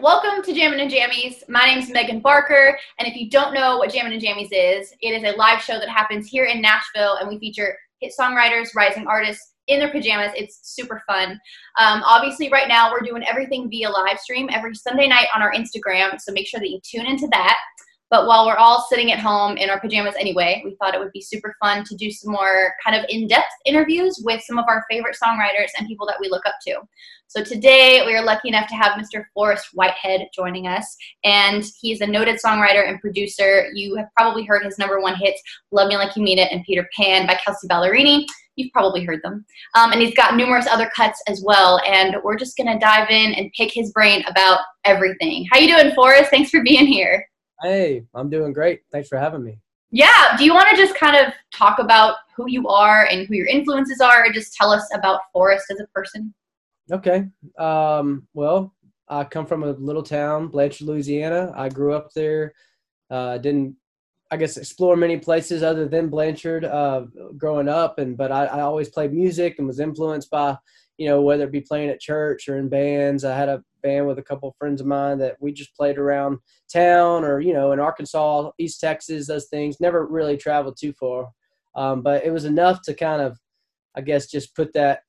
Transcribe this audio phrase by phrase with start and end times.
[0.00, 1.46] welcome to Jammin' and Jammies.
[1.46, 4.94] My name is Megan Barker, and if you don't know what Jammin' and Jammies is,
[5.02, 8.68] it is a live show that happens here in Nashville, and we feature hit songwriters,
[8.74, 10.32] rising artists in their pajamas.
[10.34, 11.32] It's super fun.
[11.78, 15.52] Um, obviously, right now we're doing everything via live stream every Sunday night on our
[15.52, 17.58] Instagram, so make sure that you tune into that.
[18.10, 21.12] But while we're all sitting at home in our pajamas anyway, we thought it would
[21.12, 24.64] be super fun to do some more kind of in depth interviews with some of
[24.68, 26.80] our favorite songwriters and people that we look up to.
[27.28, 29.26] So today we are lucky enough to have Mr.
[29.32, 30.96] Forrest Whitehead joining us.
[31.22, 33.68] And he's a noted songwriter and producer.
[33.72, 35.40] You have probably heard his number one hits,
[35.70, 38.26] Love Me Like You Mean It and Peter Pan by Kelsea Ballerini.
[38.56, 39.44] You've probably heard them.
[39.76, 41.80] Um, and he's got numerous other cuts as well.
[41.86, 45.46] And we're just to dive in and pick his brain about everything.
[45.52, 46.30] How you doing, Forrest?
[46.30, 47.24] Thanks for being here.
[47.62, 48.80] Hey, I'm doing great.
[48.90, 49.58] Thanks for having me.
[49.90, 50.36] Yeah.
[50.38, 53.46] Do you want to just kind of talk about who you are and who your
[53.46, 56.32] influences are, or just tell us about Forrest as a person?
[56.90, 57.26] Okay.
[57.58, 58.74] Um, well,
[59.08, 61.52] I come from a little town, Blanchard, Louisiana.
[61.56, 62.54] I grew up there.
[63.10, 63.74] Uh, didn't,
[64.30, 67.06] I guess, explore many places other than Blanchard uh,
[67.36, 70.56] growing up, and but I, I always played music and was influenced by,
[70.96, 73.24] you know, whether it be playing at church or in bands.
[73.24, 75.98] I had a band with a couple of friends of mine that we just played
[75.98, 76.38] around
[76.72, 79.80] town or you know in arkansas east texas those things.
[79.80, 81.28] Never really traveled too far.
[81.74, 83.38] Um, but it was enough to kind of
[83.96, 85.00] i guess just put that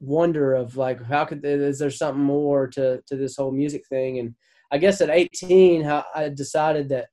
[0.00, 4.18] wonder of like how could is there something more to to this whole music thing?
[4.18, 4.34] And
[4.72, 7.08] i guess at 18 i decided that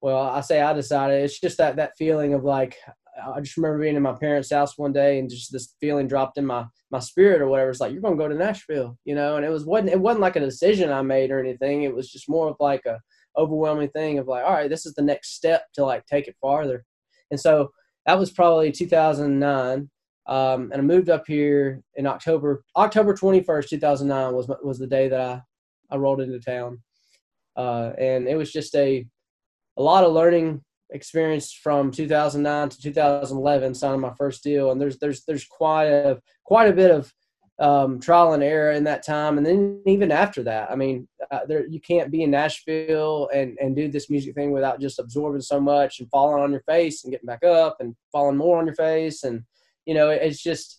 [0.00, 2.76] well i say i decided it's just that that feeling of like
[3.34, 6.38] I just remember being in my parents' house one day and just this feeling dropped
[6.38, 7.70] in my my spirit or whatever.
[7.70, 9.36] It's like you're gonna go to Nashville, you know.
[9.36, 11.82] And it was wasn't it wasn't like a decision I made or anything.
[11.82, 13.00] It was just more of like a
[13.36, 16.36] overwhelming thing of like, all right, this is the next step to like take it
[16.40, 16.84] farther.
[17.30, 17.70] And so
[18.06, 19.90] that was probably 2009.
[20.26, 25.08] Um, and I moved up here in October October 21st, 2009 was was the day
[25.08, 25.42] that I
[25.90, 26.80] I rolled into town.
[27.56, 29.06] Uh, and it was just a
[29.76, 34.70] a lot of learning experience from 2009 to 2011 signing my first deal.
[34.70, 37.12] And there's there's there's quite a quite a bit of
[37.58, 39.36] um, trial and error in that time.
[39.36, 43.56] And then even after that i mean uh, there you can't be in nashville and
[43.60, 47.04] and do this music thing without just absorbing so much and falling on your face
[47.04, 49.24] and getting back up and falling more on your face.
[49.24, 49.42] And
[49.86, 50.78] you know it's just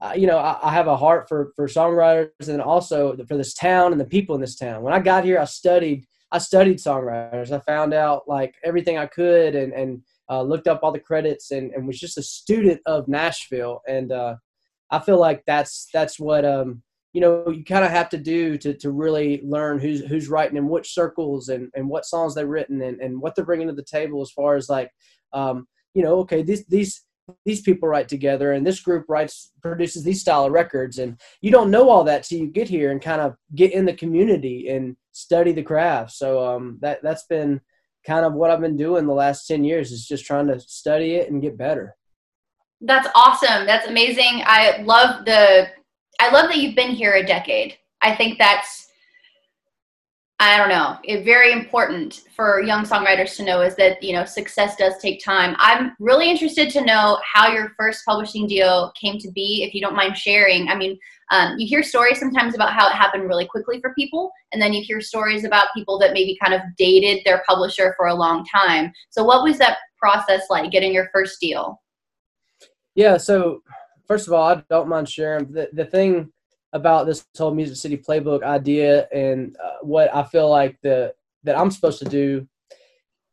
[0.00, 3.54] uh, you know I, I have a heart for for songwriters and also for this
[3.54, 4.82] town and the people in this town.
[4.82, 7.52] When i got here i studied I studied songwriters.
[7.52, 11.50] I found out like everything I could and and uh, looked up all the credits
[11.50, 13.82] and, and was just a student of Nashville.
[13.86, 14.36] And uh,
[14.90, 16.82] I feel like that's that's what um,
[17.12, 20.56] you know you kind of have to do to, to really learn who's who's writing
[20.56, 23.74] in which circles and, and what songs they've written and, and what they're bringing to
[23.74, 24.90] the table as far as like
[25.34, 27.04] um, you know okay these these
[27.44, 30.98] these people write together and this group writes produces these style of records.
[30.98, 33.84] And you don't know all that till you get here and kind of get in
[33.84, 36.12] the community and study the craft.
[36.12, 37.60] So um, that that's been
[38.06, 41.14] kind of what i've been doing the last 10 years is just trying to study
[41.14, 41.94] it and get better.
[42.80, 43.64] That's awesome.
[43.64, 44.42] That's amazing.
[44.44, 45.68] I love the
[46.20, 47.78] i love that you've been here a decade.
[48.00, 48.81] I think that's
[50.42, 54.24] I don't know, it, very important for young songwriters to know is that, you know,
[54.24, 55.54] success does take time.
[55.58, 59.80] I'm really interested to know how your first publishing deal came to be, if you
[59.80, 60.66] don't mind sharing.
[60.66, 60.98] I mean,
[61.30, 64.72] um, you hear stories sometimes about how it happened really quickly for people, and then
[64.72, 68.44] you hear stories about people that maybe kind of dated their publisher for a long
[68.44, 68.90] time.
[69.10, 71.80] So, what was that process like getting your first deal?
[72.96, 73.62] Yeah, so
[74.08, 75.52] first of all, I don't mind sharing.
[75.52, 76.31] The, the thing
[76.72, 81.58] about this whole Music City playbook idea and uh, what I feel like the that
[81.58, 82.46] I'm supposed to do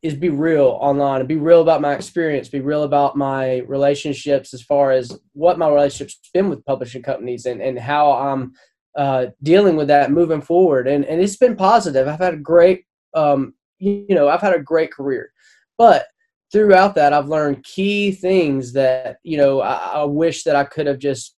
[0.01, 4.53] is be real online and be real about my experience, be real about my relationships
[4.53, 8.53] as far as what my relationship's been with publishing companies and, and how I'm
[8.97, 10.87] uh, dealing with that moving forward.
[10.87, 12.07] And, and it's been positive.
[12.07, 15.31] I've had a great, um, you know, I've had a great career,
[15.77, 16.07] but
[16.51, 20.87] throughout that, I've learned key things that, you know, I, I wish that I could
[20.87, 21.35] have just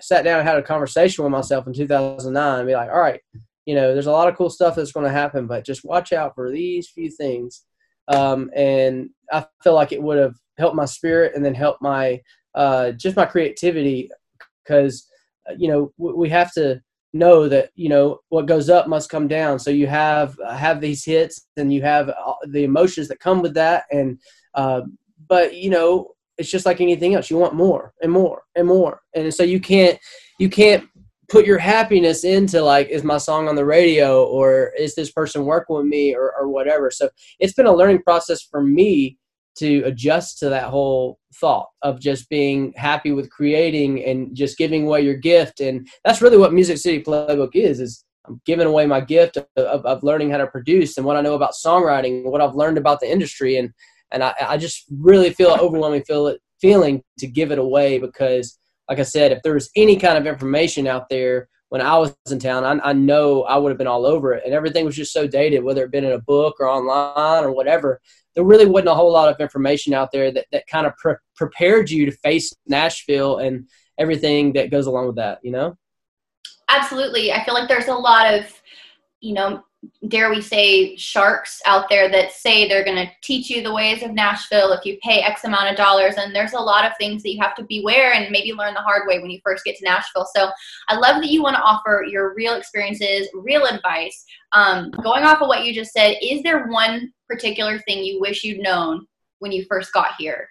[0.00, 3.20] sat down and had a conversation with myself in 2009 and be like, all right,
[3.66, 6.12] you know, there's a lot of cool stuff that's going to happen, but just watch
[6.12, 7.62] out for these few things.
[8.08, 12.20] Um, and I feel like it would have helped my spirit and then helped my
[12.54, 14.10] uh, just my creativity
[14.62, 15.08] because
[15.48, 16.80] uh, you know we have to
[17.12, 19.58] know that you know what goes up must come down.
[19.58, 23.40] So you have uh, have these hits and you have uh, the emotions that come
[23.40, 24.20] with that, and
[24.54, 24.82] uh,
[25.28, 27.30] but you know it's just like anything else.
[27.30, 29.00] You want more and more and more.
[29.14, 29.98] And so you can't
[30.38, 30.88] you can't
[31.28, 35.44] put your happiness into like is my song on the radio or is this person
[35.44, 36.90] working with me or, or whatever.
[36.90, 37.08] So
[37.40, 39.18] it's been a learning process for me
[39.56, 44.86] to adjust to that whole thought of just being happy with creating and just giving
[44.86, 45.60] away your gift.
[45.60, 49.46] And that's really what music city playbook is is I'm giving away my gift of,
[49.56, 52.78] of, of, learning how to produce and what I know about songwriting, what I've learned
[52.78, 53.70] about the industry, and
[54.14, 57.98] and I, I just really feel an overwhelming feel it, feeling to give it away
[57.98, 58.58] because,
[58.88, 62.14] like I said, if there was any kind of information out there when I was
[62.30, 64.96] in town, I, I know I would have been all over it, and everything was
[64.96, 68.00] just so dated, whether it been in a book or online or whatever.
[68.34, 71.16] There really wasn't a whole lot of information out there that that kind of pre-
[71.36, 73.68] prepared you to face Nashville and
[73.98, 75.40] everything that goes along with that.
[75.42, 75.76] You know.
[76.68, 77.32] Absolutely.
[77.32, 78.46] I feel like there's a lot of,
[79.20, 79.62] you know,
[80.08, 84.02] dare we say sharks out there that say they're going to teach you the ways
[84.02, 86.14] of Nashville if you pay X amount of dollars.
[86.16, 88.80] And there's a lot of things that you have to beware and maybe learn the
[88.80, 90.26] hard way when you first get to Nashville.
[90.34, 90.50] So
[90.88, 94.24] I love that you want to offer your real experiences, real advice.
[94.52, 98.44] Um, going off of what you just said, is there one particular thing you wish
[98.44, 99.06] you'd known
[99.38, 100.48] when you first got here?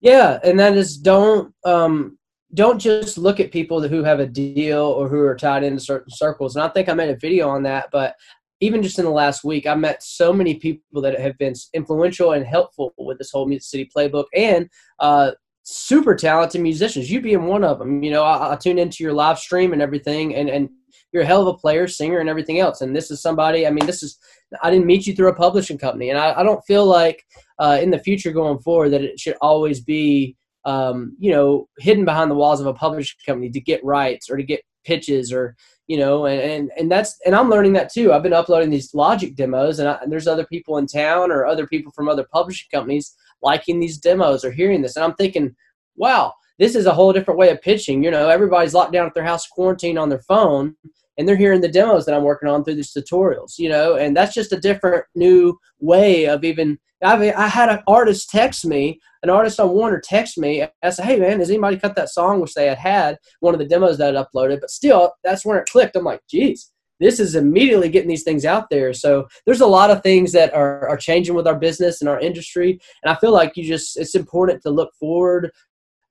[0.00, 2.18] Yeah, and that is don't um,
[2.54, 6.10] don't just look at people who have a deal or who are tied into certain
[6.10, 6.56] circles.
[6.56, 8.14] And I think I made a video on that, but
[8.60, 12.32] even just in the last week, I met so many people that have been influential
[12.32, 14.68] and helpful with this whole Music City playbook and
[14.98, 17.10] uh, super talented musicians.
[17.10, 18.02] You being one of them.
[18.02, 20.68] You know, I, I tune into your live stream and everything, and, and
[21.12, 22.82] you're a hell of a player, singer, and everything else.
[22.82, 24.18] And this is somebody, I mean, this is,
[24.62, 26.10] I didn't meet you through a publishing company.
[26.10, 27.24] And I, I don't feel like
[27.58, 32.04] uh, in the future going forward that it should always be um, you know, hidden
[32.04, 35.56] behind the walls of a publishing company to get rights or to get pitches or
[35.90, 38.12] you know, and, and, and that's and I'm learning that too.
[38.12, 41.46] I've been uploading these Logic demos, and, I, and there's other people in town or
[41.46, 45.56] other people from other publishing companies liking these demos or hearing this, and I'm thinking,
[45.96, 48.04] wow, this is a whole different way of pitching.
[48.04, 50.76] You know, everybody's locked down at their house, quarantine on their phone,
[51.20, 53.58] and they're hearing the demos that I'm working on through these tutorials.
[53.58, 56.78] You know, and that's just a different new way of even.
[57.02, 61.04] I've, I had an artist text me an artist on Warner text me and said,
[61.04, 63.98] "Hey man, has anybody cut that song?" Which they had had one of the demos
[63.98, 65.96] that I uploaded, but still, that's when it clicked.
[65.96, 66.70] I'm like, "Geez,
[67.00, 70.54] this is immediately getting these things out there." So there's a lot of things that
[70.54, 73.98] are are changing with our business and our industry, and I feel like you just
[73.98, 75.50] it's important to look forward.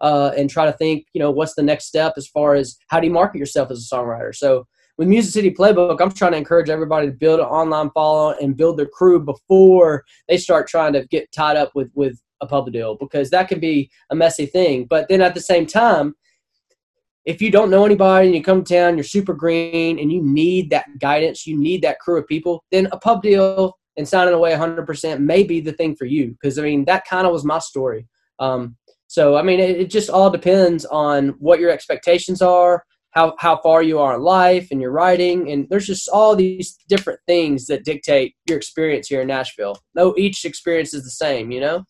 [0.01, 3.01] Uh, and try to think, you know, what's the next step as far as how
[3.01, 4.33] do you market yourself as a songwriter?
[4.33, 4.65] So
[4.99, 8.57] with Music City Playbook, I'm trying to encourage everybody to build an online follow and
[8.57, 12.69] build their crew before they start trying to get tied up with with a pub
[12.73, 14.85] deal because that can be a messy thing.
[14.89, 16.15] But then at the same time,
[17.23, 20.21] if you don't know anybody and you come to town, you're super green and you
[20.21, 24.33] need that guidance, you need that crew of people, then a pub deal and signing
[24.33, 26.31] away 100% may be the thing for you.
[26.31, 28.05] Because, I mean, that kind of was my story.
[28.39, 28.75] Um,
[29.07, 33.57] so, I mean, it, it, just all depends on what your expectations are, how, how
[33.61, 35.51] far you are in life and your writing.
[35.51, 39.77] And there's just all these different things that dictate your experience here in Nashville.
[39.95, 41.85] No, each experience is the same, you know?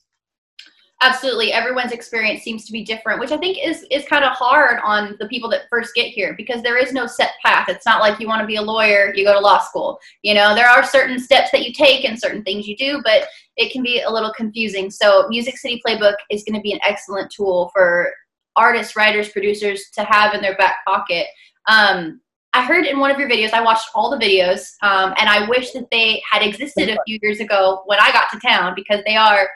[1.01, 4.80] absolutely everyone's experience seems to be different which i think is is kind of hard
[4.83, 8.01] on the people that first get here because there is no set path it's not
[8.01, 10.68] like you want to be a lawyer you go to law school you know there
[10.68, 14.01] are certain steps that you take and certain things you do but it can be
[14.01, 18.12] a little confusing so music city playbook is going to be an excellent tool for
[18.56, 21.28] artists writers producers to have in their back pocket
[21.68, 22.22] um,
[22.54, 25.48] I heard in one of your videos, I watched all the videos, um, and I
[25.48, 29.01] wish that they had existed a few years ago when I got to town because
[29.06, 29.48] they are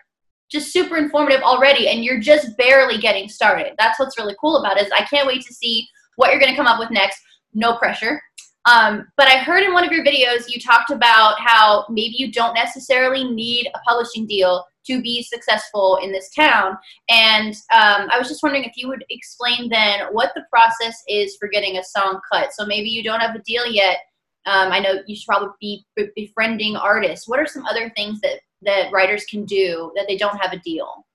[0.51, 3.73] just super informative already and you're just barely getting started.
[3.79, 5.87] That's what's really cool about it is I can't wait to see
[6.17, 7.19] what you're going to come up with next.
[7.55, 8.21] No pressure.
[8.65, 12.31] Um, but I heard in one of your videos you talked about how maybe you
[12.31, 16.77] don't necessarily need a publishing deal to be successful in this town.
[17.09, 21.35] And um, I was just wondering if you would explain then what the process is
[21.39, 22.53] for getting a song cut.
[22.53, 23.97] So maybe you don't have a deal yet.
[24.45, 27.27] Um, I know you should probably be befriending artists.
[27.27, 30.59] What are some other things that that writers can do that they don't have a
[30.59, 31.05] deal?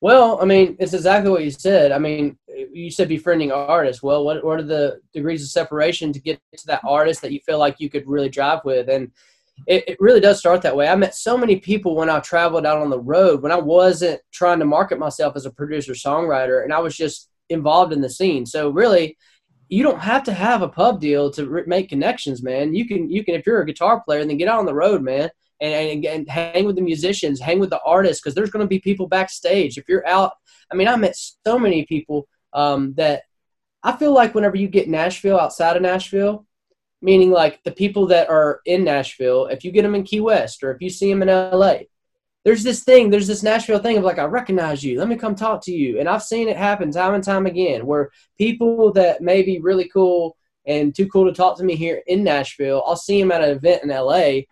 [0.00, 1.92] Well, I mean, it's exactly what you said.
[1.92, 4.02] I mean, you said befriending artists.
[4.02, 7.40] Well, what what are the degrees of separation to get to that artist that you
[7.40, 8.88] feel like you could really drive with?
[8.88, 9.12] And
[9.66, 10.88] it, it really does start that way.
[10.88, 14.22] I met so many people when I traveled out on the road when I wasn't
[14.32, 18.08] trying to market myself as a producer songwriter, and I was just involved in the
[18.08, 18.46] scene.
[18.46, 19.18] So really,
[19.68, 22.74] you don't have to have a pub deal to make connections, man.
[22.74, 25.02] You can you can if you're a guitar player, then get out on the road,
[25.02, 28.64] man and, and, and hang with the musicians, hang with the artists, because there's going
[28.64, 29.78] to be people backstage.
[29.78, 30.32] If you're out,
[30.72, 33.22] I mean, I met so many people um, that
[33.82, 36.46] I feel like whenever you get Nashville outside of Nashville,
[37.02, 40.62] meaning like the people that are in Nashville, if you get them in Key West
[40.62, 41.78] or if you see them in LA,
[42.44, 45.34] there's this thing, there's this Nashville thing of like, I recognize you, let me come
[45.34, 45.98] talk to you.
[45.98, 49.88] And I've seen it happen time and time again where people that may be really
[49.88, 50.36] cool
[50.66, 53.50] and too cool to talk to me here in Nashville, I'll see them at an
[53.50, 54.42] event in LA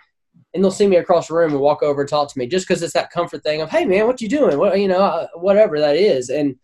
[0.55, 2.67] and they'll see me across the room and walk over and talk to me just
[2.67, 5.27] because it's that comfort thing of hey man what you doing what you know uh,
[5.35, 6.57] whatever that is and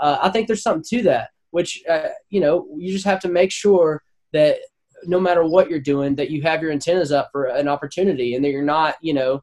[0.00, 3.28] uh, i think there's something to that which uh, you know you just have to
[3.28, 4.58] make sure that
[5.04, 8.44] no matter what you're doing, that you have your antennas up for an opportunity, and
[8.44, 9.42] that you're not, you know,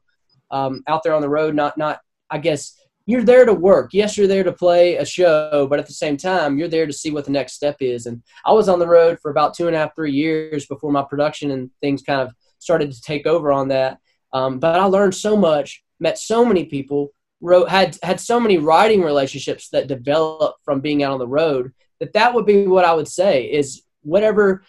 [0.50, 2.00] um, out there on the road, not not.
[2.30, 2.74] I guess
[3.06, 3.90] you're there to work.
[3.92, 6.92] Yes, you're there to play a show, but at the same time, you're there to
[6.92, 8.04] see what the next step is.
[8.04, 10.92] And I was on the road for about two and a half, three years before
[10.92, 13.98] my production and things kind of started to take over on that.
[14.32, 17.10] Um, but I learned so much, met so many people,
[17.40, 21.72] wrote had had so many writing relationships that developed from being out on the road
[22.00, 24.62] that that would be what I would say is whatever.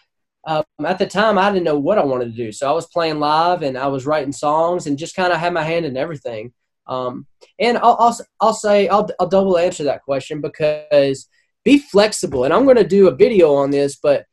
[0.48, 2.88] Um, at the time, I didn't know what I wanted to do, so I was
[2.88, 5.98] playing live and I was writing songs and just kind of had my hand in
[5.98, 6.54] everything.
[6.88, 7.28] Um,
[7.60, 11.28] and I'll, I'll, I'll say I'll, I'll double answer that question because
[11.64, 12.46] be flexible.
[12.46, 14.26] And I'm going to do a video on this, but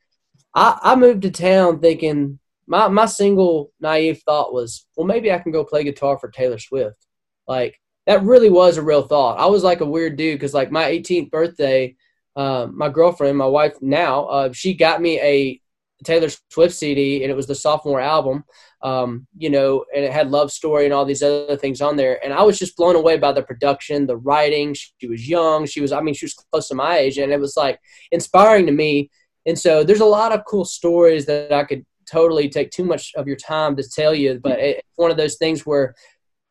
[0.54, 5.38] I, I moved to town thinking my my single naive thought was, well, maybe I
[5.38, 7.06] can go play guitar for Taylor Swift.
[7.46, 9.38] Like that really was a real thought.
[9.38, 11.96] I was like a weird dude because like my 18th birthday,
[12.37, 15.61] uh, my girlfriend, my wife now, uh, she got me a
[16.04, 18.44] Taylor Swift CD, and it was the sophomore album.
[18.82, 22.23] Um, you know, and it had love story and all these other things on there.
[22.23, 24.75] And I was just blown away by the production, the writing.
[24.75, 25.66] She was young.
[25.66, 27.80] She was, I mean, she was close to my age, and it was like
[28.12, 29.11] inspiring to me.
[29.46, 33.12] And so there's a lot of cool stories that I could totally take too much
[33.14, 35.94] of your time to tell you, but it's one of those things where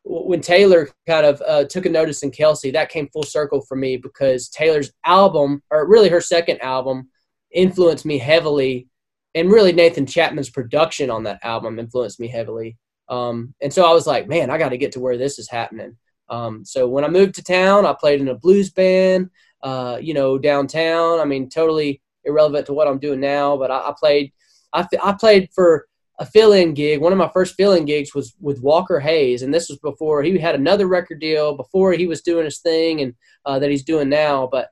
[0.04, 3.76] when Taylor kind of uh, took a notice in Kelsea, that came full circle for
[3.76, 7.08] me because Taylor's album, or really her second album,
[7.50, 8.88] influenced me heavily,
[9.34, 12.76] and really Nathan Chapman's production on that album influenced me heavily.
[13.08, 15.50] Um, and so I was like, man, I got to get to where this is
[15.50, 15.96] happening.
[16.28, 19.30] Um, so when I moved to town, I played in a blues band,
[19.62, 21.20] uh, you know, downtown.
[21.20, 24.32] I mean, totally irrelevant to what I'm doing now, but I, I played
[24.76, 25.86] I, I played for
[26.18, 27.00] a fill-in gig.
[27.00, 30.38] One of my first fill-in gigs was with Walker Hayes, and this was before he
[30.38, 33.14] had another record deal, before he was doing his thing, and
[33.44, 34.48] uh, that he's doing now.
[34.50, 34.68] But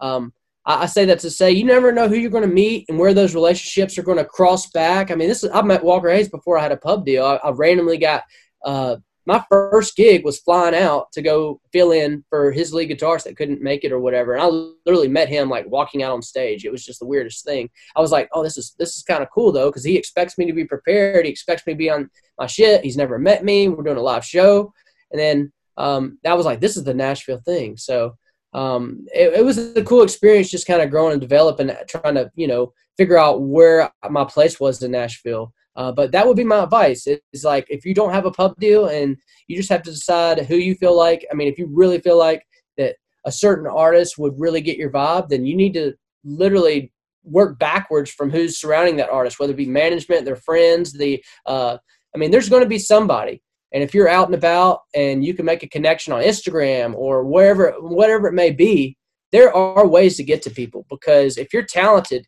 [0.00, 0.32] um,
[0.64, 2.98] I, I, say that to say you never know who you're going to meet and
[2.98, 5.10] where those relationships are going to cross back.
[5.10, 7.24] I mean, this is I met Walker Hayes before I had a pub deal.
[7.24, 8.24] I, I randomly got
[8.64, 8.96] uh,
[9.26, 13.36] my first gig was flying out to go fill in for his lead guitarist that
[13.36, 14.34] couldn't make it or whatever.
[14.34, 16.64] And I literally met him like walking out on stage.
[16.64, 17.68] It was just the weirdest thing.
[17.96, 20.38] I was like, oh, this is this is kind of cool though, because he expects
[20.38, 21.24] me to be prepared.
[21.24, 22.84] He expects me to be on my shit.
[22.84, 23.68] He's never met me.
[23.68, 24.72] We're doing a live show,
[25.10, 27.76] and then um, I was like, this is the Nashville thing.
[27.76, 28.16] So
[28.52, 32.30] um, it, it was a cool experience, just kind of growing and developing, trying to
[32.36, 35.52] you know figure out where my place was in Nashville.
[35.76, 37.06] Uh, but that would be my advice.
[37.06, 39.16] It's like if you don't have a pub deal and
[39.46, 41.26] you just have to decide who you feel like.
[41.30, 42.42] I mean, if you really feel like
[42.78, 46.92] that a certain artist would really get your vibe, then you need to literally
[47.24, 51.22] work backwards from who's surrounding that artist, whether it be management, their friends, the.
[51.44, 51.76] Uh,
[52.14, 53.42] I mean, there's going to be somebody.
[53.72, 57.24] And if you're out and about and you can make a connection on Instagram or
[57.24, 58.96] wherever, whatever it may be,
[59.32, 62.26] there are ways to get to people because if you're talented,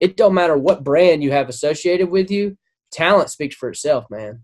[0.00, 2.56] it don't matter what brand you have associated with you
[2.90, 4.42] talent speaks for itself, man.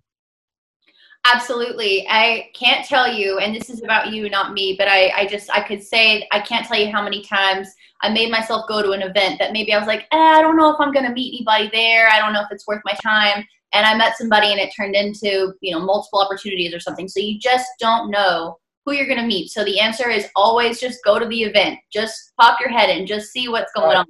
[1.27, 2.07] Absolutely.
[2.09, 5.51] I can't tell you, and this is about you, not me, but I, I just,
[5.51, 7.73] I could say, I can't tell you how many times
[8.03, 10.57] I made myself go to an event that maybe I was like, eh, I don't
[10.57, 12.09] know if I'm going to meet anybody there.
[12.11, 13.47] I don't know if it's worth my time.
[13.73, 17.09] And I met somebody and it turned into, you know, multiple opportunities or something.
[17.09, 19.49] So you just don't know who you're going to meet.
[19.51, 21.79] So the answer is always just go to the event.
[21.91, 24.07] Just pop your head in, just see what's going on.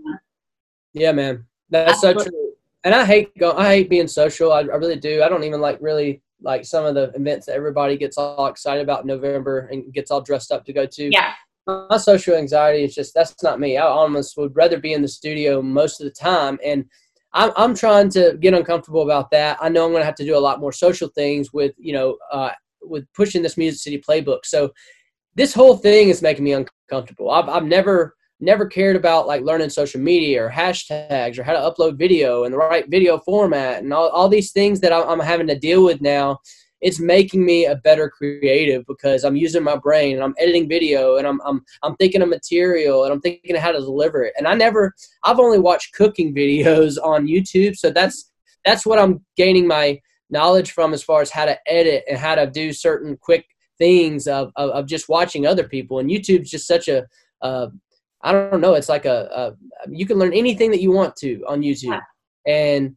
[0.93, 1.47] Yeah, man.
[1.71, 2.53] That's so true
[2.85, 4.53] and I hate go, I hate being social.
[4.53, 5.23] I, I really do.
[5.23, 8.83] I don't even like really like some of the events that everybody gets all excited
[8.83, 11.11] about in November and gets all dressed up to go to.
[11.11, 11.33] Yeah.
[11.67, 13.79] My social anxiety is just that's not me.
[13.79, 16.85] I almost would rather be in the studio most of the time, and
[17.33, 19.57] I'm I'm trying to get uncomfortable about that.
[19.62, 21.95] I know I'm going to have to do a lot more social things with you
[21.95, 22.50] know uh,
[22.83, 24.41] with pushing this Music City playbook.
[24.45, 24.75] So
[25.37, 27.31] this whole thing is making me uncomfortable.
[27.31, 28.14] I've I've never
[28.45, 32.53] never cared about like learning social media or hashtags or how to upload video in
[32.53, 36.01] the right video format and all, all these things that I'm having to deal with
[36.01, 36.39] now
[36.85, 41.17] it's making me a better creative because I'm using my brain and I'm editing video
[41.17, 44.35] and I'm, I'm, I'm thinking of material and I'm thinking of how to deliver it.
[44.37, 47.77] And I never, I've only watched cooking videos on YouTube.
[47.77, 48.31] So that's,
[48.67, 49.99] that's what I'm gaining my
[50.29, 53.47] knowledge from as far as how to edit and how to do certain quick
[53.79, 56.01] things of, of, of just watching other people.
[56.01, 57.07] And YouTube's just such a,
[57.41, 57.69] uh,
[58.25, 58.75] I don't know.
[58.75, 62.00] It's like a, a you can learn anything that you want to on YouTube,
[62.47, 62.52] yeah.
[62.52, 62.97] and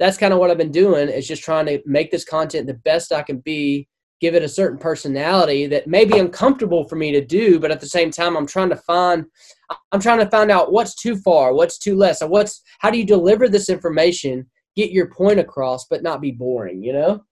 [0.00, 1.08] that's kind of what I've been doing.
[1.08, 3.88] Is just trying to make this content the best I can be,
[4.20, 7.80] give it a certain personality that may be uncomfortable for me to do, but at
[7.80, 9.24] the same time, I'm trying to find,
[9.92, 12.98] I'm trying to find out what's too far, what's too less, and what's how do
[12.98, 16.82] you deliver this information, get your point across, but not be boring.
[16.82, 17.24] You know.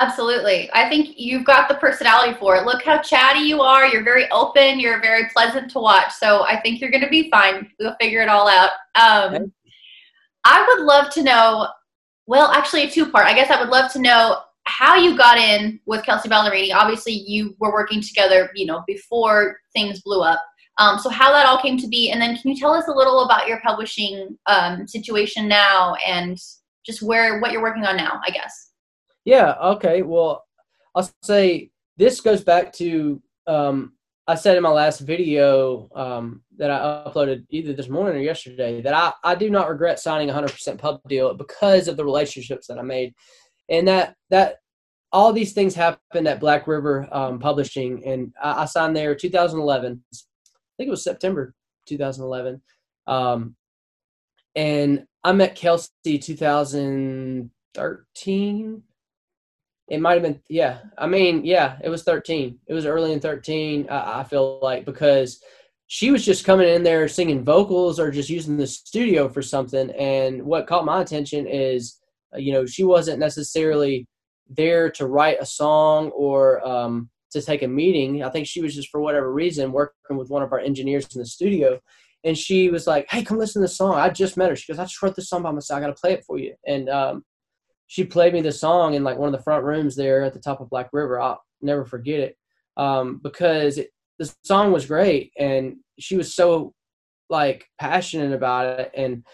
[0.00, 0.70] Absolutely.
[0.72, 2.64] I think you've got the personality for it.
[2.64, 3.86] Look how chatty you are.
[3.86, 4.78] You're very open.
[4.78, 6.12] You're very pleasant to watch.
[6.12, 7.68] So I think you're going to be fine.
[7.80, 8.70] We'll figure it all out.
[8.94, 9.52] Um,
[10.44, 11.68] I would love to know.
[12.26, 13.26] Well, actually, a two part.
[13.26, 16.72] I guess I would love to know how you got in with Kelsea Ballerini.
[16.72, 20.40] Obviously, you were working together, you know, before things blew up.
[20.76, 22.92] Um, so how that all came to be, and then can you tell us a
[22.92, 26.38] little about your publishing um, situation now, and
[26.86, 28.20] just where what you're working on now?
[28.24, 28.67] I guess.
[29.28, 29.56] Yeah.
[29.62, 30.00] Okay.
[30.00, 30.46] Well,
[30.94, 33.92] I'll say this goes back to um,
[34.26, 38.80] I said in my last video um, that I uploaded either this morning or yesterday
[38.80, 42.68] that I, I do not regret signing a 100% pub deal because of the relationships
[42.68, 43.12] that I made
[43.68, 44.60] and that that
[45.12, 50.02] all these things happened at Black River um, Publishing, and I, I, signed there 2011.
[50.10, 50.16] I
[50.78, 51.52] think it was September
[51.86, 52.62] 2011,
[53.06, 53.56] um,
[54.56, 58.82] and I met Kelsea 2013.
[59.88, 60.80] It might have been, yeah.
[60.98, 62.58] I mean, yeah, it was 13.
[62.66, 63.88] It was early in 13.
[63.88, 65.42] I, I feel like because
[65.86, 69.90] she was just coming in there singing vocals or just using the studio for something.
[69.92, 71.98] And what caught my attention is
[72.34, 74.06] uh, you know, she wasn't necessarily
[74.48, 78.22] there to write a song or um, to take a meeting.
[78.22, 81.20] I think she was just for whatever reason working with one of our engineers in
[81.20, 81.80] the studio.
[82.24, 84.56] And she was like, "Hey, come listen to the song." I just met her.
[84.56, 85.78] She goes, "I just wrote this song by myself.
[85.78, 87.24] I got to play it for you." And um,
[87.88, 90.38] she played me the song in like one of the front rooms there at the
[90.38, 91.18] top of Black River.
[91.18, 92.36] I'll never forget it
[92.76, 96.74] um, because it, the song was great, and she was so
[97.30, 98.92] like passionate about it.
[98.94, 99.24] And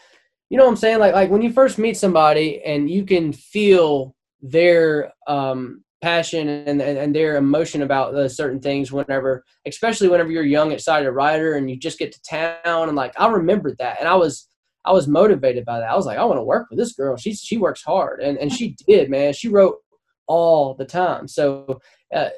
[0.50, 1.00] you know what I'm saying?
[1.00, 6.80] Like like when you first meet somebody and you can feel their um, passion and,
[6.80, 11.54] and, and their emotion about the certain things whenever especially whenever you're young excited writer
[11.54, 14.46] and you just get to town and like I remembered that and I was
[14.84, 15.90] I was motivated by that.
[15.90, 17.16] I was like, I want to work with this girl.
[17.16, 19.32] She she works hard, and and she did, man.
[19.32, 19.78] She wrote
[20.26, 21.28] all the time.
[21.28, 21.80] So,
[22.14, 22.30] uh,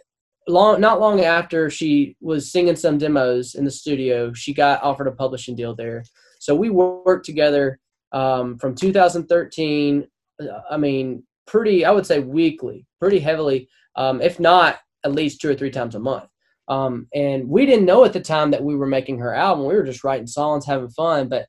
[0.48, 5.08] long not long after she was singing some demos in the studio, she got offered
[5.08, 6.04] a publishing deal there.
[6.38, 7.80] So we worked together
[8.12, 10.06] um, from 2013.
[10.40, 15.40] Uh, I mean, pretty, I would say weekly, pretty heavily, um, if not at least
[15.40, 16.28] two or three times a month.
[16.68, 19.66] Um, and we didn't know at the time that we were making her album.
[19.66, 21.28] We were just writing songs, having fun.
[21.28, 21.46] But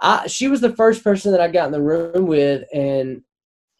[0.00, 3.22] I, she was the first person that I got in the room with, and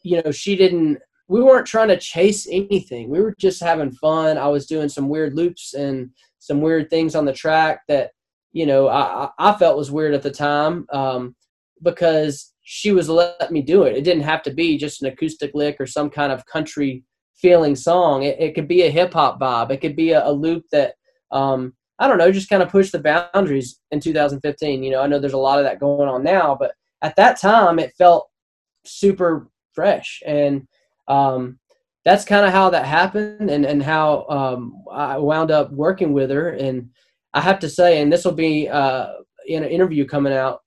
[0.03, 0.99] you know, she didn't.
[1.29, 3.09] We weren't trying to chase anything.
[3.09, 4.37] We were just having fun.
[4.37, 8.11] I was doing some weird loops and some weird things on the track that
[8.53, 10.87] you know I, I felt was weird at the time.
[10.93, 11.35] Um,
[11.85, 13.97] because she was letting me do it.
[13.97, 17.05] It didn't have to be just an acoustic lick or some kind of country
[17.37, 18.23] feeling song.
[18.25, 19.71] It, it could be a hip hop vibe.
[19.71, 20.95] It could be a, a loop that,
[21.31, 24.83] um, I don't know, just kind of pushed the boundaries in 2015.
[24.83, 27.41] You know, I know there's a lot of that going on now, but at that
[27.41, 28.29] time it felt
[28.85, 30.23] super fresh.
[30.27, 30.67] And
[31.09, 31.59] um,
[32.05, 36.31] that's kind of how that happened and, and how um, I wound up working with
[36.31, 36.51] her.
[36.51, 36.91] And
[37.33, 39.13] I have to say, and this will be uh,
[39.47, 40.61] in an interview coming out,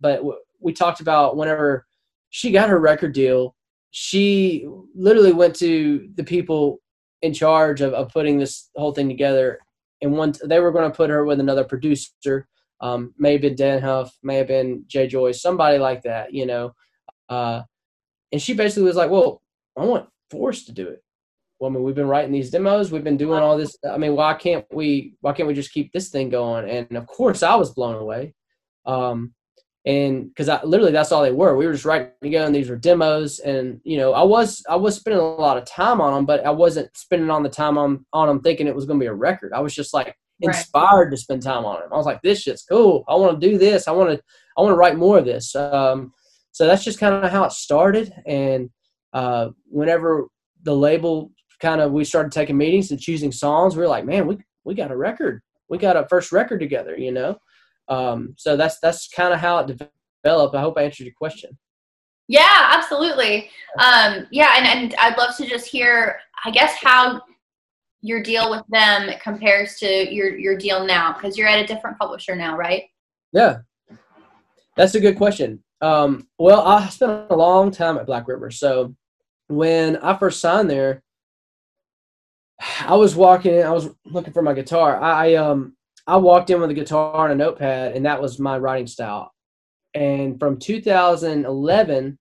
[0.00, 1.86] but w- we talked about whenever
[2.30, 3.54] she got her record deal,
[3.90, 6.80] she literally went to the people
[7.20, 9.58] in charge of, of putting this whole thing together.
[10.02, 12.48] And once they were going to put her with another producer.
[12.80, 16.46] Um, may have been Dann Huff, may have been Jay Joyce, somebody like that, you
[16.46, 16.74] know.
[17.28, 17.62] Uh,
[18.32, 19.40] and she basically was like, "Well,
[19.78, 21.02] I want Forrest to do it.
[21.60, 23.76] Well, I mean, we've been writing these demos, we've been doing all this.
[23.88, 25.14] I mean, why can't we?
[25.20, 28.34] Why can't we just keep this thing going?" And of course, I was blown away.
[28.84, 29.32] Um,
[29.84, 31.56] and because I literally that's all they were.
[31.56, 33.40] We were just writing together, and these were demos.
[33.40, 36.44] And you know, I was I was spending a lot of time on them, but
[36.46, 39.08] I wasn't spending on the time on on them thinking it was going to be
[39.08, 39.52] a record.
[39.52, 41.10] I was just like inspired right.
[41.10, 41.88] to spend time on them.
[41.92, 43.04] I was like, this shit's cool.
[43.08, 43.88] I want to do this.
[43.88, 44.22] I want to
[44.56, 45.54] I want to write more of this.
[45.56, 46.12] Um,
[46.52, 48.12] so that's just kind of how it started.
[48.26, 48.70] And
[49.12, 50.28] uh, whenever
[50.62, 54.28] the label kind of we started taking meetings and choosing songs, we were like, man,
[54.28, 55.42] we we got a record.
[55.68, 57.38] We got a first record together, you know.
[57.88, 59.88] Um, so that's that's kind of how it
[60.24, 60.54] developed.
[60.54, 61.58] I hope I answered your question.
[62.28, 63.50] Yeah, absolutely.
[63.78, 67.20] Um, yeah, and, and I'd love to just hear, I guess, how
[68.00, 71.98] your deal with them compares to your your deal now, because you're at a different
[71.98, 72.84] publisher now, right?
[73.32, 73.58] Yeah,
[74.76, 75.62] that's a good question.
[75.80, 78.94] Um, well, I spent a long time at Black River, so
[79.48, 81.02] when I first signed there,
[82.80, 83.62] I was walking.
[83.62, 85.00] I was looking for my guitar.
[85.00, 88.58] I um I walked in with a guitar and a notepad, and that was my
[88.58, 89.32] writing style.
[89.94, 92.18] And from 2011,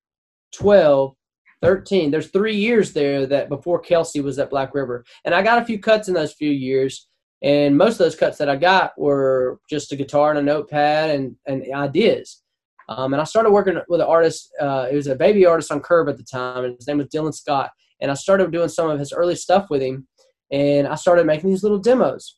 [0.53, 1.15] 12,
[1.61, 5.05] 13, there's three years there that before Kelsea was at Black River.
[5.25, 7.07] And I got a few cuts in those few years.
[7.43, 11.09] And most of those cuts that I got were just a guitar and a notepad
[11.11, 12.43] and, and ideas.
[12.89, 14.51] Um, and I started working with an artist.
[14.59, 17.07] Uh, it was a baby artist on Curb at the time, and his name was
[17.07, 17.71] Dylan Scott.
[17.99, 20.07] And I started doing some of his early stuff with him.
[20.51, 22.37] And I started making these little demos.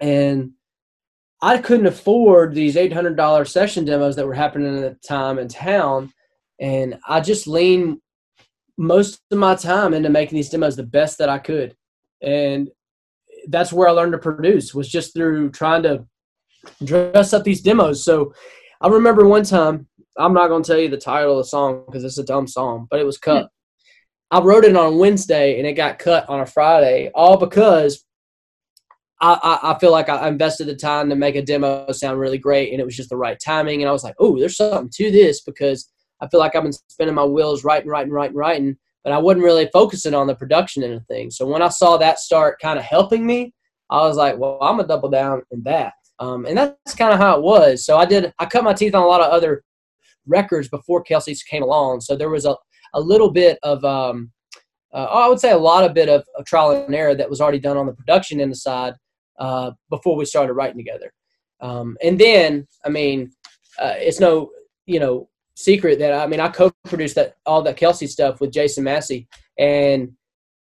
[0.00, 0.52] And
[1.42, 5.38] I couldn't afford these eight hundred dollar session demos that were happening at the time
[5.38, 6.12] in town,
[6.60, 7.98] and I just leaned
[8.78, 11.76] most of my time into making these demos the best that I could,
[12.22, 12.70] and
[13.48, 16.04] that's where I learned to produce was just through trying to
[16.84, 18.04] dress up these demos.
[18.04, 18.32] So
[18.80, 19.86] I remember one time
[20.18, 22.46] I'm not going to tell you the title of the song because it's a dumb
[22.46, 23.42] song, but it was cut.
[23.42, 23.46] Hmm.
[24.30, 28.04] I wrote it on Wednesday and it got cut on a Friday, all because
[29.20, 32.72] I, I, feel like I invested the time to make a demo sound really great
[32.72, 33.80] and it was just the right timing.
[33.80, 36.72] And I was like, oh, there's something to this because I feel like I've been
[36.72, 40.82] spinning my wheels writing, writing, writing, writing, but I wasn't really focusing on the production
[40.82, 41.30] and thing.
[41.30, 43.54] So when I saw that start kind of helping me,
[43.88, 45.94] I was like, well, I'm gonna double down in that.
[46.18, 47.86] Um, and that's kind of how it was.
[47.86, 49.62] So I did, I cut my teeth on a lot of other
[50.26, 52.00] records before Kelsea's came along.
[52.00, 52.56] So there was a,
[52.94, 54.30] a little bit of, um,
[54.92, 57.40] uh, I would say a lot of bit of, of, trial and error that was
[57.40, 58.94] already done on the production end side
[59.38, 61.12] uh, before we started writing together.
[61.60, 63.32] Um, and then, I mean,
[63.78, 64.50] uh, it's no,
[64.86, 68.84] you know, secret that I mean, I co-produced that all that Kelsea stuff with Jason
[68.84, 69.26] Massey,
[69.58, 70.12] and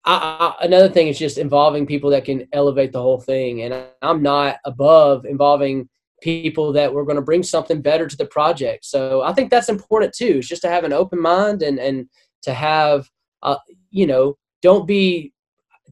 [0.04, 3.62] I, I, another thing is just involving people that can elevate the whole thing.
[3.62, 5.88] And I'm not above involving
[6.20, 8.84] people that we're going to bring something better to the project.
[8.84, 10.38] So I think that's important too.
[10.38, 12.08] It's just to have an open mind and and
[12.42, 13.08] to have,
[13.42, 13.58] uh,
[13.90, 15.32] you know, don't be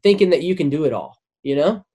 [0.02, 1.16] thinking that you can do it all.
[1.42, 1.85] You know.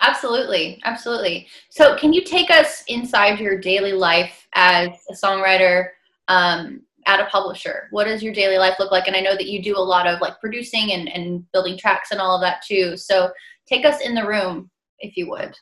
[0.00, 1.46] Absolutely, absolutely.
[1.68, 5.88] So, can you take us inside your daily life as a songwriter
[6.28, 7.88] um, at a publisher?
[7.90, 9.08] What does your daily life look like?
[9.08, 12.12] And I know that you do a lot of like producing and, and building tracks
[12.12, 12.96] and all of that too.
[12.96, 13.30] So,
[13.66, 15.54] take us in the room, if you would.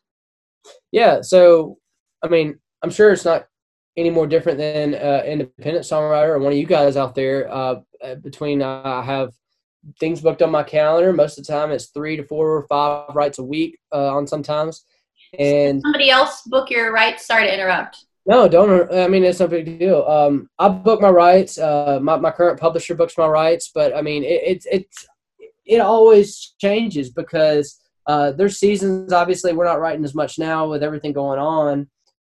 [0.92, 1.20] Yeah.
[1.20, 1.78] So,
[2.22, 3.46] I mean, I'm sure it's not
[3.96, 7.52] any more different than uh, independent songwriter or one of you guys out there.
[7.52, 7.80] Uh,
[8.22, 9.32] between uh, I have
[9.98, 11.12] things booked on my calendar.
[11.12, 14.26] Most of the time, it's three to four or five writes a week uh, on
[14.26, 14.84] sometimes.
[15.38, 17.26] And somebody else book your writes.
[17.26, 18.04] Sorry to interrupt.
[18.26, 18.92] No, don't.
[18.92, 20.04] I mean, it's no big deal.
[20.04, 21.58] Um, I book my writes.
[21.58, 24.86] Uh, my my current publisher books my writes, but I mean, it it it,
[25.64, 29.12] it always changes because uh, there's seasons.
[29.14, 31.88] Obviously, we're not writing as much now with everything going on,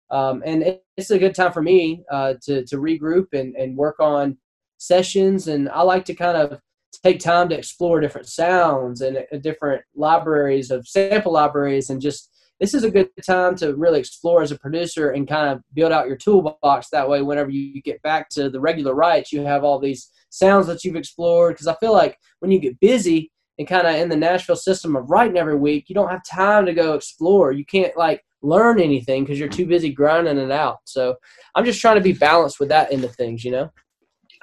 [0.09, 3.75] um, and it, it's a good time for me uh, to to regroup and and
[3.75, 4.37] work on
[4.77, 5.49] sessions.
[5.49, 6.61] And I like to kind of
[7.03, 12.31] take time to explore different sounds and uh, different libraries of sample libraries and just
[12.59, 15.93] this is a good time to really explore as a producer and kind of build
[15.93, 16.89] out your toolbox.
[16.89, 20.67] That way whenever you get back to the regular writes you have all these sounds
[20.67, 21.53] that you've explored.
[21.53, 24.95] Because i feel like when you get busy and kind of in the nashville system
[24.95, 27.51] of writing every week you don't have time to go explore.
[27.51, 30.79] You can't like learn anything because you're too busy grinding it out.
[30.83, 31.15] So
[31.55, 33.71] i'm just trying to be balanced with that end of things you know?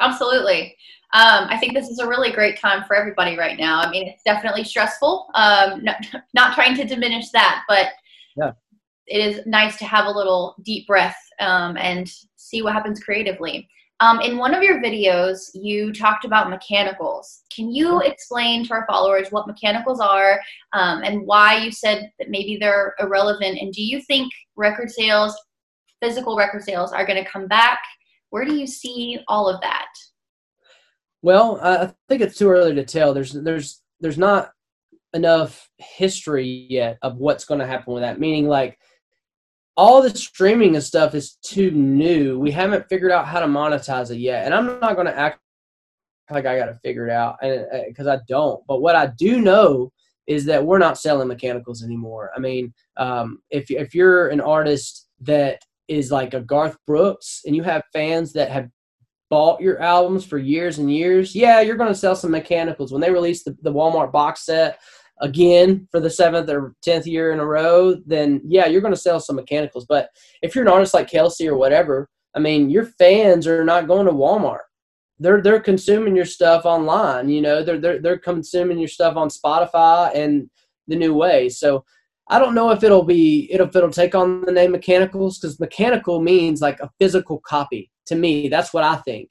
[0.01, 0.77] Absolutely
[1.17, 3.81] um, I think this is a really great time for everybody right now.
[3.81, 5.31] I mean, it's definitely stressful.
[5.35, 5.97] Um, not,
[6.35, 7.87] not trying to diminish that, but
[8.37, 8.53] yeah.
[9.07, 13.67] it is nice to have a little deep breath um, and see what happens creatively.
[14.01, 17.45] Um, in one of your videos, you talked about mechanicals.
[17.51, 20.39] Can you explain to our followers what mechanicals are
[20.75, 23.59] um, and why you said that maybe they're irrelevant?
[23.59, 25.35] And do you think record sales,
[26.03, 27.79] physical record sales, are going to come back?
[28.29, 29.89] Where do you see all of that?
[31.23, 33.15] Well, I think it's too early to tell.
[33.15, 34.51] There's there's there's not
[35.15, 38.21] enough history yet of what's going to happen with that.
[38.21, 38.79] Meaning, like
[39.77, 42.39] all the streaming and stuff is too new.
[42.39, 45.41] We haven't figured out how to monetize it yet, and I'm not going to act
[46.31, 48.65] like I got to figure it out and because uh, I don't.
[48.67, 49.93] But what I do know
[50.27, 52.31] is that we're not selling mechanicals anymore.
[52.35, 57.55] I mean, um, if if you're an artist that is like a Garth Brooks and
[57.55, 58.69] you have fans that have
[59.29, 62.93] bought your albums for years and years, yeah, you're going to sell some mechanicals.
[62.93, 64.79] When they release the, the Walmart box set
[65.21, 69.01] again for the seventh or tenth year in a row, then yeah, you're going to
[69.01, 69.87] sell some mechanicals.
[69.89, 70.11] But
[70.43, 74.07] if you're an artist like Kelsea or whatever, I mean, your fans are not going
[74.07, 74.61] to Walmart.
[75.19, 77.31] They're they're consuming your stuff online.
[77.31, 80.51] You know, they're they're they're consuming your stuff on Spotify and
[80.89, 81.49] the new way.
[81.49, 81.85] So
[82.29, 85.59] I don't know if it'll be it'll, if it'll take on the name mechanicals because
[85.59, 88.49] mechanical means like a physical copy to me.
[88.49, 89.29] That's what I think.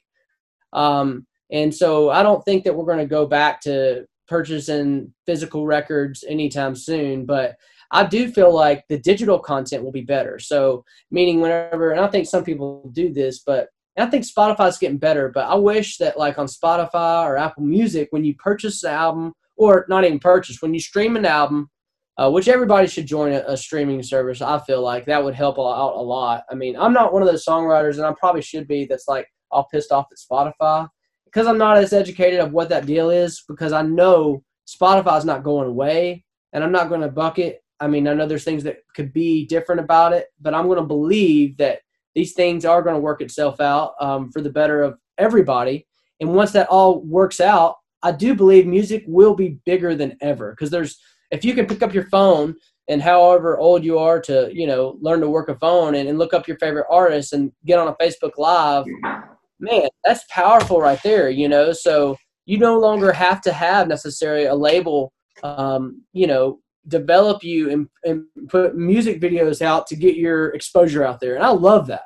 [0.72, 5.66] Um, and so I don't think that we're going to go back to purchasing physical
[5.66, 7.24] records anytime soon.
[7.24, 7.56] But
[7.90, 10.38] I do feel like the digital content will be better.
[10.38, 14.98] So meaning whenever, and I think some people do this, but I think Spotify's getting
[14.98, 15.30] better.
[15.32, 19.32] But I wish that like on Spotify or Apple Music, when you purchase the album,
[19.56, 21.70] or not even purchase, when you stream an album,
[22.18, 24.40] uh, which everybody should join a, a, streaming service.
[24.40, 26.44] I feel like that would help out a lot.
[26.50, 28.86] I mean, I'm not one of those songwriters, and I probably should be.
[28.86, 30.88] That's like all pissed off at Spotify
[31.26, 33.42] because I'm not as educated of what that deal is.
[33.46, 37.88] Because I know Spotify is not going away, and I'm not going to bucket I
[37.88, 40.84] mean, I know there's things that could be different about it, but I'm going to
[40.84, 41.80] believe that
[42.14, 45.86] these things are going to work itself out um, for the better of everybody.
[46.20, 50.52] And once that all works out, I do believe music will be bigger than ever
[50.52, 50.98] because there's
[51.30, 52.54] if you can pick up your phone
[52.88, 56.18] and however old you are to you know learn to work a phone and, and
[56.18, 58.84] look up your favorite artists and get on a Facebook Live,
[59.60, 61.30] man, that's powerful right there.
[61.30, 65.12] You know, so you no longer have to have necessarily a label,
[65.42, 71.04] um, you know, develop you and, and put music videos out to get your exposure
[71.04, 71.34] out there.
[71.34, 72.02] And I love that.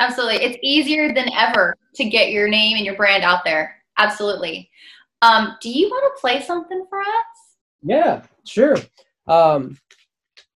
[0.00, 0.44] Absolutely.
[0.44, 3.76] It's easier than ever to get your name and your brand out there.
[3.98, 4.70] Absolutely.
[5.22, 7.06] Um, do you want to play something for us?
[7.82, 8.76] Yeah, sure.
[9.26, 9.78] Um,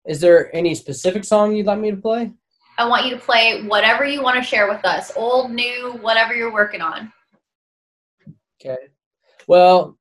[0.06, 2.32] is there any specific song you'd like me to play?
[2.78, 6.34] I want you to play whatever you want to share with us, old, new, whatever
[6.34, 7.12] you're working on.
[8.60, 8.78] Okay.
[9.46, 9.98] Well,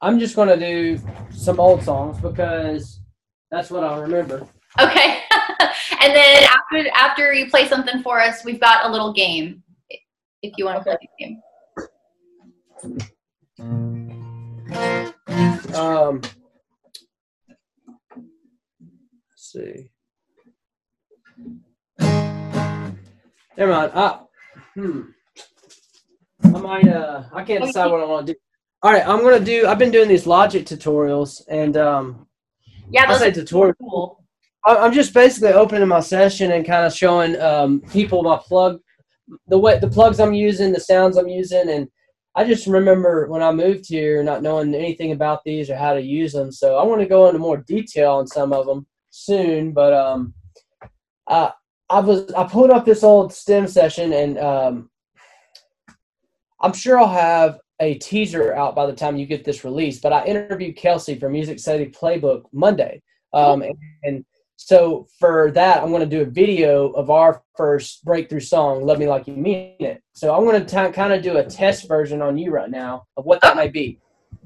[0.00, 3.00] I'm just going to do some old songs because
[3.50, 4.46] that's what I'll remember.
[4.80, 5.20] Okay.
[6.00, 9.62] and then after after you play something for us, we've got a little game.
[10.42, 10.98] If you want to okay.
[11.18, 11.40] play
[12.82, 12.98] the game.
[15.74, 16.20] Um,
[19.30, 19.90] let's see.
[23.56, 23.92] Never mind.
[23.94, 24.20] I,
[24.74, 25.02] hmm.
[26.44, 26.88] I might.
[26.88, 28.38] Uh, I can't decide what I want to do.
[28.82, 29.66] All right, I'm gonna do.
[29.66, 32.26] I've been doing these Logic tutorials, and um,
[32.90, 33.74] yeah, I say tutorial.
[33.80, 34.24] Cool.
[34.66, 38.80] I'm just basically opening my session and kind of showing um, people my plug,
[39.48, 41.88] the way the plugs I'm using, the sounds I'm using, and
[42.36, 46.00] I just remember when I moved here not knowing anything about these or how to
[46.00, 46.50] use them.
[46.50, 49.72] So I want to go into more detail on some of them soon.
[49.72, 50.34] But um,
[51.28, 51.52] I
[51.88, 54.90] I was I pulled up this old STEM session and um,
[56.60, 60.02] I'm sure I'll have a teaser out by the time you get this released.
[60.02, 64.24] But I interviewed Kelsea for Music City Playbook Monday, um, and, and
[64.56, 68.98] so for that, I'm going to do a video of our first breakthrough song, "Love
[68.98, 72.22] Me Like You Mean It." So I'm going to kind of do a test version
[72.22, 73.98] on you right now of what that might be.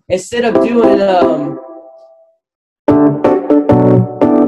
[0.09, 1.61] Instead of doing um,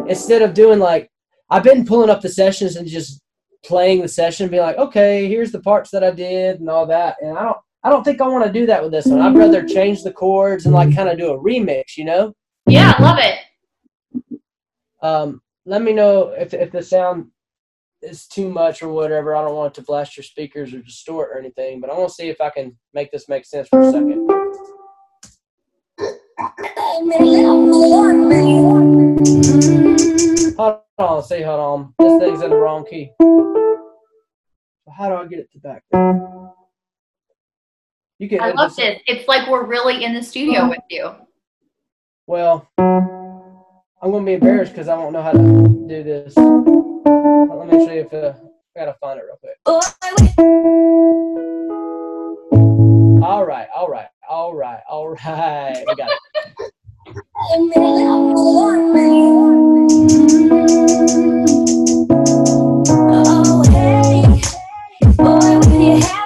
[0.08, 1.10] instead of doing like
[1.50, 3.20] I've been pulling up the sessions and just
[3.64, 6.86] playing the session, and be like, okay, here's the parts that I did and all
[6.86, 7.58] that, and I don't.
[7.82, 9.22] I don't think I want to do that with this one.
[9.22, 12.34] I'd rather change the chords and like kind of do a remix, you know?
[12.66, 14.40] Yeah, love it.
[15.00, 17.30] Um, let me know if if the sound
[18.02, 19.36] is too much or whatever.
[19.36, 22.08] I don't want it to blast your speakers or distort or anything, but I want
[22.08, 24.28] to see if I can make this make sense for a second.
[30.56, 31.94] Hold on, see, hold on.
[31.98, 33.12] This thing's in the wrong key.
[33.18, 36.52] So how do I get it to back there?
[38.18, 38.40] You can.
[38.40, 39.00] I love this.
[39.06, 41.10] It's like we're really in the studio with you.
[42.26, 42.68] Well.
[44.02, 46.34] I'm gonna be embarrassed because I don't know how to do this.
[46.34, 48.32] Let me see if uh,
[48.74, 49.58] I gotta find it real quick.
[53.22, 55.84] All right, all right, all right, all right.
[55.86, 56.12] I got
[66.08, 66.19] it.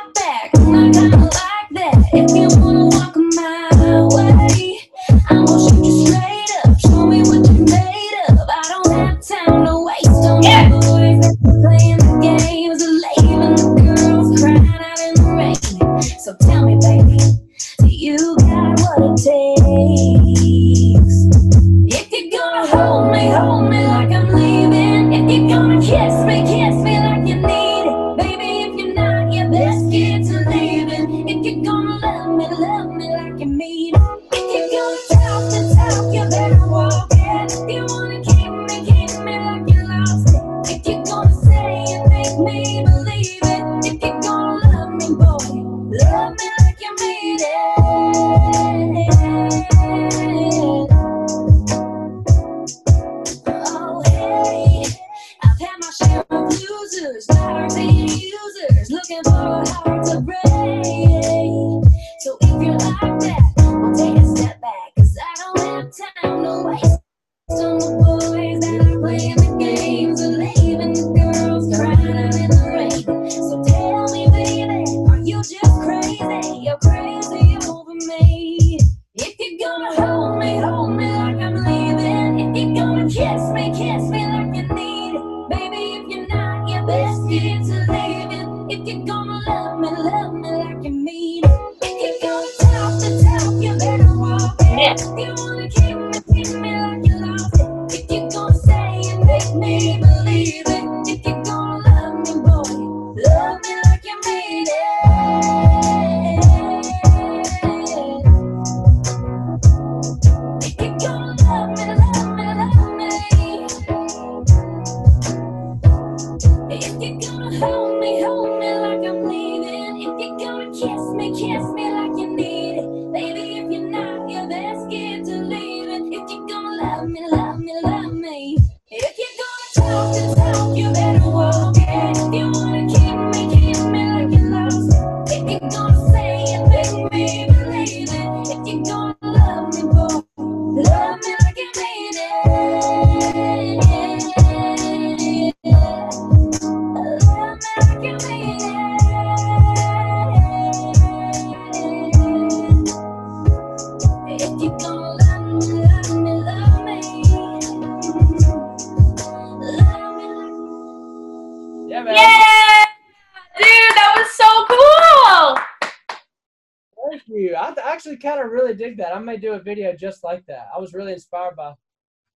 [169.15, 170.67] I may do a video just like that.
[170.75, 171.75] I was really inspired by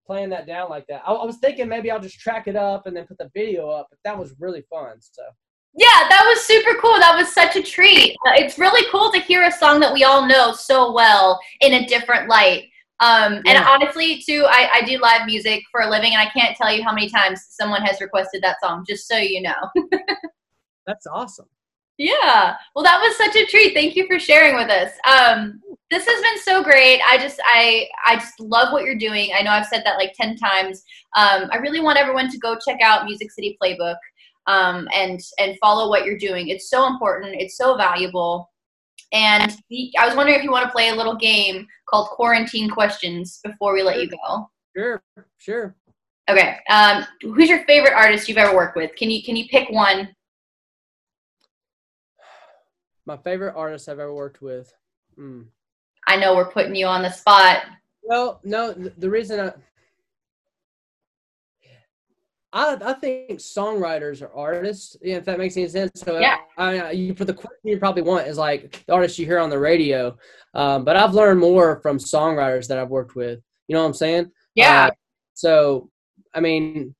[0.07, 1.03] playing that down like that.
[1.05, 3.69] I, I was thinking maybe I'll just track it up and then put the video
[3.69, 4.95] up, but that was really fun.
[5.01, 5.21] So
[5.73, 6.97] Yeah, that was super cool.
[6.99, 8.15] That was such a treat.
[8.25, 11.73] Uh, It's really cool to hear a song that we all know so well in
[11.73, 12.69] a different light.
[13.01, 16.57] Um, and honestly, too, I, I do live music for a living, and I can't
[16.57, 19.53] tell you how many times someone has requested that song, just so you know.
[20.85, 21.45] that's awesome.
[21.99, 22.55] Yeah.
[22.73, 23.73] Well, that was such a treat.
[23.73, 24.91] Thank you for sharing with us.
[25.03, 27.01] Um, this has been so great.
[27.05, 29.31] I just, I, I just love what you're doing.
[29.37, 30.81] I know I've said that like ten times.
[31.17, 33.97] Um, I really want everyone to go check out Music City Playbook
[34.47, 36.47] um, and and follow what you're doing.
[36.47, 37.35] It's so important.
[37.37, 38.49] It's so valuable.
[39.11, 42.69] And the, I was wondering if you want to play a little game called Quarantine
[42.69, 44.49] Questions before we let you go.
[44.73, 45.03] Sure,
[45.37, 45.75] sure.
[46.29, 46.59] Okay.
[46.69, 48.95] Um, who's your favorite artist you've ever worked with?
[48.95, 50.15] Can you can you pick one?
[53.09, 54.71] My favorite artist I've ever worked with.
[55.15, 55.41] Hmm.
[56.05, 57.63] I know we're putting you on the spot.
[58.03, 59.51] Well, no, the reason I,
[62.53, 64.95] I, I think songwriters are artists.
[65.01, 65.89] Yeah, if that makes any sense.
[65.95, 66.37] So Yeah.
[66.55, 69.39] I, I, you for the question you probably want is like the artists you hear
[69.39, 70.15] on the radio.
[70.53, 73.39] Um, but I've learned more from songwriters that I've worked with.
[73.67, 74.31] You know what I'm saying?
[74.53, 74.85] Yeah.
[74.85, 74.91] Uh,
[75.33, 75.89] so,
[76.35, 76.93] I mean,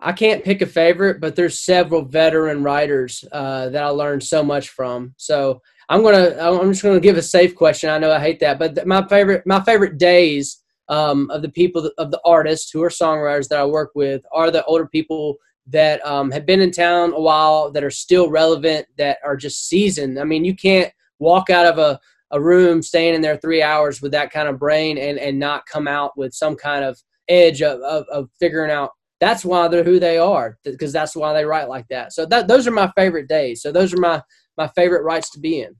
[0.00, 4.42] I can't pick a favorite, but there's several veteran writers uh, that I learned so
[4.42, 5.14] much from.
[5.16, 7.88] So I'm gonna, I'm just gonna give a safe question.
[7.88, 11.90] I know I hate that, but my favorite, my favorite days um, of the people
[11.98, 15.36] of the artists who are songwriters that I work with are the older people
[15.68, 19.68] that um, have been in town a while, that are still relevant, that are just
[19.68, 20.20] seasoned.
[20.20, 21.98] I mean, you can't walk out of a
[22.32, 25.66] a room staying in there three hours with that kind of brain and and not
[25.66, 29.84] come out with some kind of edge of, of, of figuring out that's why they're
[29.84, 32.90] who they are because that's why they write like that so that those are my
[32.96, 34.22] favorite days so those are my
[34.56, 35.74] my favorite writes to be in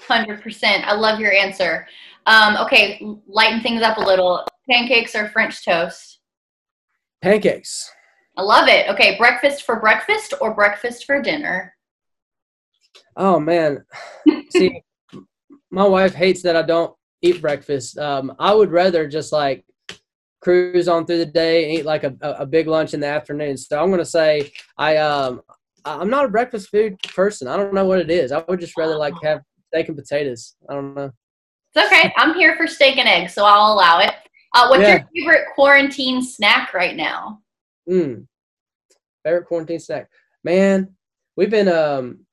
[0.00, 0.86] Hundred percent.
[0.86, 1.84] I love your answer.
[2.26, 4.46] Um, okay, lighten things up a little.
[4.70, 6.20] Pancakes or French toast?
[7.20, 7.90] pancakes
[8.36, 8.88] I love it.
[8.90, 11.74] Okay, breakfast for breakfast or breakfast for dinner?
[13.18, 13.84] oh man
[14.50, 14.80] see
[15.70, 19.64] my wife hates that i don't eat breakfast um i would rather just like
[20.40, 23.82] cruise on through the day eat like a, a, big lunch in the afternoon so
[23.82, 25.40] i'm gonna say i um
[25.84, 28.76] i'm not a breakfast food person i don't know what it is i would just
[28.76, 31.10] rather like have steak and potatoes i don't know
[31.74, 32.12] It's okay.
[32.16, 34.14] I'm here for steak and eggs, so I'll allow it.
[34.54, 34.96] Uh, what's Yeah.
[34.96, 37.40] your favorite quarantine snack right now?
[37.88, 38.26] Mm.
[39.24, 40.08] Favorite quarantine snack,
[40.42, 40.94] man.
[41.36, 42.26] We've been um,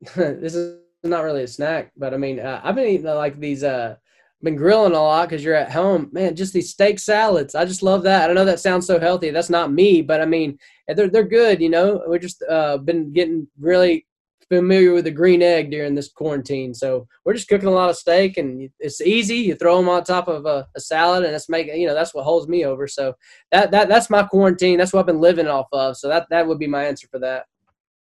[0.14, 3.38] this is not really a snack, but I mean, uh, I've been eating uh, like
[3.38, 3.96] these uh,
[4.42, 6.34] been grilling a lot because you're at home, man.
[6.34, 7.54] Just these steak salads.
[7.54, 8.30] I just love that.
[8.30, 9.30] I know that sounds so healthy.
[9.30, 11.60] That's not me, but I mean, they're they're good.
[11.60, 14.06] You know, we just uh been getting really
[14.48, 17.96] familiar with the green egg during this quarantine, so we're just cooking a lot of
[17.96, 19.36] steak, and it's easy.
[19.36, 22.14] You throw them on top of a, a salad, and it's making you know that's
[22.14, 22.88] what holds me over.
[22.88, 23.14] So
[23.52, 24.78] that that that's my quarantine.
[24.78, 25.96] That's what I've been living off of.
[25.96, 27.44] So that that would be my answer for that.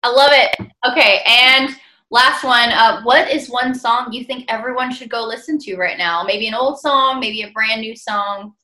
[0.03, 0.57] I love it.
[0.91, 1.77] Okay, and
[2.15, 2.71] last one.
[2.71, 6.23] Uh, what is one song you think everyone should go listen to right now?
[6.23, 8.55] Maybe an old song, maybe a brand new song.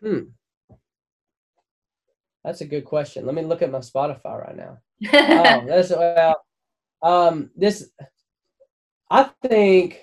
[0.00, 0.24] Hmm.
[2.44, 3.24] That's a good question.
[3.24, 4.78] Let me look at my Spotify right now.
[5.12, 6.44] oh, that's well.
[7.02, 7.88] Um, this,
[9.08, 10.00] I think.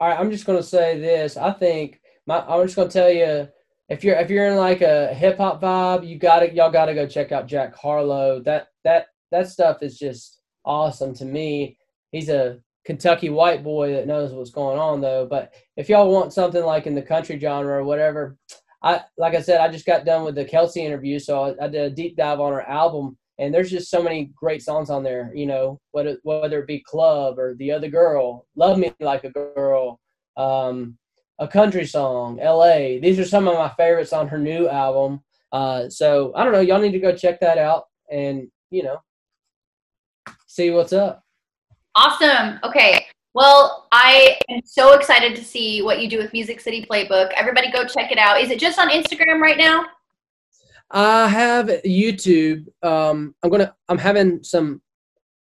[0.00, 1.36] All right, I'm just gonna say this.
[1.36, 2.40] I think my.
[2.40, 3.48] I'm just gonna tell you,
[3.88, 7.06] if you're if you're in like a hip hop vibe, you gotta y'all gotta go
[7.06, 8.40] check out Jack Harlow.
[8.40, 11.76] That that that stuff is just awesome to me.
[12.12, 15.26] He's a Kentucky white boy that knows what's going on though.
[15.26, 18.36] But if y'all want something like in the country genre or whatever,
[18.82, 21.68] I like I said, I just got done with the Kelsea interview, so I, I
[21.68, 25.04] did a deep dive on her album, and there's just so many great songs on
[25.04, 25.32] there.
[25.34, 29.30] You know, whether whether it be Club or The Other Girl, Love Me Like a
[29.30, 30.00] Girl,
[30.36, 30.98] um,
[31.38, 32.98] a country song, L.A.
[33.00, 35.22] These are some of my favorites on her new album.
[35.52, 36.60] Uh, so I don't know.
[36.60, 38.98] Y'all need to go check that out and you know
[40.52, 41.24] see what's up.
[41.94, 42.58] Awesome.
[42.62, 43.06] Okay.
[43.34, 47.32] Well, I am so excited to see what you do with Music City Playbook.
[47.34, 48.40] Everybody go check it out.
[48.40, 49.86] Is it just on Instagram right now?
[50.90, 52.66] I have YouTube.
[52.82, 53.74] Um, I'm gonna.
[53.88, 54.82] I'm having some.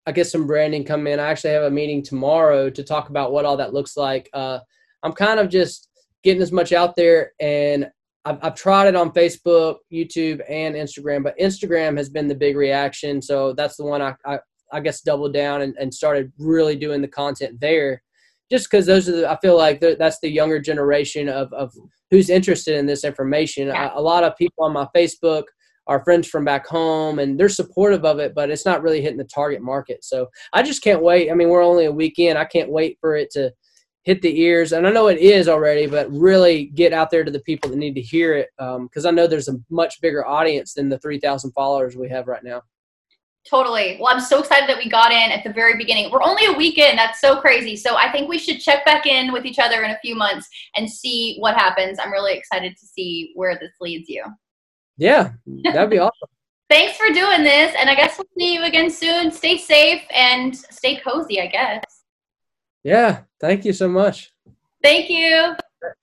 [0.06, 1.18] I guess some branding come in.
[1.18, 4.28] I actually have a meeting tomorrow to talk about what all that looks like.
[4.34, 4.58] Uh,
[5.02, 5.88] I'm kind of just
[6.22, 7.88] getting as much out there, and
[8.26, 11.22] I've, I've tried it on Facebook, YouTube, and Instagram.
[11.22, 14.38] But Instagram has been the big reaction, so that's the one I, I
[14.72, 18.02] I guess doubled down and, and started really doing the content there,
[18.50, 21.72] just because those are the, I feel like that's the younger generation of of
[22.10, 23.68] who's interested in this information.
[23.68, 23.92] Yeah.
[23.94, 25.44] A, a lot of people on my Facebook
[25.88, 29.16] are friends from back home and they're supportive of it, but it's not really hitting
[29.16, 30.04] the target market.
[30.04, 31.30] So I just can't wait.
[31.30, 32.38] I mean, we're only a weekend.
[32.38, 33.52] I can't wait for it to
[34.04, 34.72] hit the ears.
[34.72, 37.76] And I know it is already, but really get out there to the people that
[37.76, 38.48] need to hear it.
[38.58, 42.26] Um, because I know there's a much bigger audience than the 3,000 followers we have
[42.26, 42.62] right now.
[43.48, 43.96] Totally.
[43.98, 46.10] Well, I'm so excited that we got in at the very beginning.
[46.10, 46.98] We're only a weekend.
[46.98, 47.76] That's so crazy.
[47.76, 50.48] So I think we should check back in with each other in a few months
[50.76, 51.98] and see what happens.
[51.98, 54.24] I'm really excited to see where this leads you.
[54.98, 55.32] Yeah,
[55.64, 56.28] that'd be awesome.
[56.68, 57.74] Thanks for doing this.
[57.78, 59.30] And I guess we'll see you again soon.
[59.30, 61.82] Stay safe and stay cozy, I guess.
[62.84, 64.32] Yeah, thank you so much.
[64.82, 65.54] Thank you.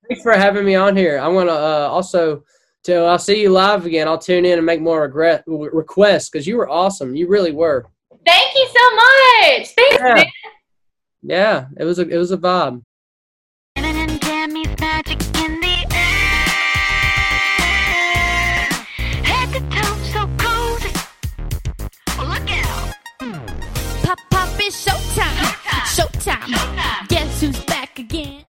[0.07, 1.19] Thanks for having me on here.
[1.19, 2.43] I want to uh, also
[2.85, 4.07] till I'll see you live again.
[4.07, 7.15] I'll tune in and make more regret requests because you were awesome.
[7.15, 7.85] You really were.
[8.25, 9.67] Thank you so much.
[9.75, 10.13] Thanks, Yeah.
[10.13, 10.25] man.
[11.27, 12.83] Yeah, it was a it was a vibe.
[13.77, 16.45] Jamming and Tammy's magic in the air.
[19.23, 20.91] Head to toe, so cozy.
[22.19, 22.93] Look out.
[24.03, 25.55] Pop, pop, it's showtime.